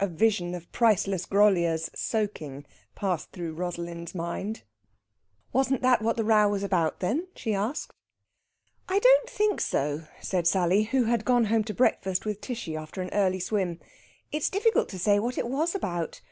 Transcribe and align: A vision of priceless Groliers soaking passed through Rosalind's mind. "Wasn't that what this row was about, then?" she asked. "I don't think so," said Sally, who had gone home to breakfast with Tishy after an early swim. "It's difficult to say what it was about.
A 0.00 0.08
vision 0.08 0.56
of 0.56 0.72
priceless 0.72 1.26
Groliers 1.26 1.90
soaking 1.94 2.66
passed 2.96 3.30
through 3.30 3.54
Rosalind's 3.54 4.16
mind. 4.16 4.64
"Wasn't 5.52 5.80
that 5.80 6.02
what 6.02 6.16
this 6.16 6.26
row 6.26 6.48
was 6.48 6.64
about, 6.64 6.98
then?" 6.98 7.28
she 7.36 7.54
asked. 7.54 7.92
"I 8.88 8.98
don't 8.98 9.30
think 9.30 9.60
so," 9.60 10.08
said 10.20 10.48
Sally, 10.48 10.82
who 10.82 11.04
had 11.04 11.24
gone 11.24 11.44
home 11.44 11.62
to 11.62 11.72
breakfast 11.72 12.26
with 12.26 12.40
Tishy 12.40 12.74
after 12.76 13.00
an 13.00 13.10
early 13.12 13.38
swim. 13.38 13.78
"It's 14.32 14.50
difficult 14.50 14.88
to 14.88 14.98
say 14.98 15.20
what 15.20 15.38
it 15.38 15.46
was 15.46 15.76
about. 15.76 16.20